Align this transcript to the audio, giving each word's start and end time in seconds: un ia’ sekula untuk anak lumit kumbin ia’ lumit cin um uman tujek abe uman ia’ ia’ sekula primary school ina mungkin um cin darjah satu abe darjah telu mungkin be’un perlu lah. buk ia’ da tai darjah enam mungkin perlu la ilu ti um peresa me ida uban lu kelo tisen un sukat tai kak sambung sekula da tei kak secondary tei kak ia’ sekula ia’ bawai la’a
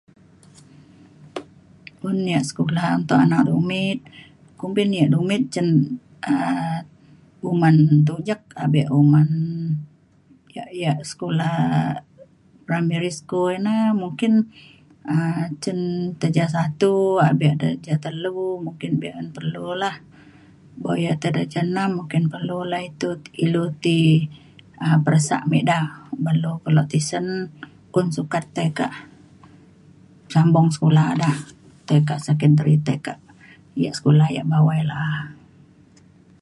un 2.07 2.17
ia’ 2.31 2.41
sekula 2.49 2.85
untuk 2.99 3.17
anak 3.25 3.41
lumit 3.49 3.97
kumbin 4.59 4.89
ia’ 4.97 5.05
lumit 5.15 5.43
cin 5.53 5.67
um 6.31 6.75
uman 7.49 7.75
tujek 8.07 8.41
abe 8.63 8.81
uman 8.99 9.29
ia’ 10.53 10.65
ia’ 10.81 10.93
sekula 11.09 11.51
primary 12.67 13.11
school 13.19 13.49
ina 13.59 13.75
mungkin 14.01 14.33
um 15.13 15.41
cin 15.63 15.77
darjah 16.21 16.49
satu 16.55 16.93
abe 17.29 17.47
darjah 17.61 17.97
telu 18.05 18.45
mungkin 18.65 18.91
be’un 19.01 19.27
perlu 19.35 19.67
lah. 19.83 19.95
buk 20.81 20.95
ia’ 21.03 21.13
da 21.13 21.17
tai 21.27 21.31
darjah 21.35 21.63
enam 21.71 21.89
mungkin 21.97 22.23
perlu 22.33 22.57
la 22.71 22.79
ilu 23.45 23.63
ti 23.83 23.97
um 24.85 24.99
peresa 25.05 25.35
me 25.49 25.57
ida 25.65 25.79
uban 26.15 26.35
lu 26.43 26.51
kelo 26.63 26.83
tisen 26.91 27.25
un 27.97 28.07
sukat 28.15 28.43
tai 28.55 28.69
kak 28.79 28.93
sambung 30.33 30.67
sekula 30.75 31.05
da 31.21 31.29
tei 31.87 32.01
kak 32.09 32.19
secondary 32.27 32.75
tei 32.87 32.97
kak 33.05 33.19
ia’ 33.81 33.91
sekula 33.97 34.25
ia’ 34.35 34.43
bawai 34.51 34.81
la’a 34.89 35.15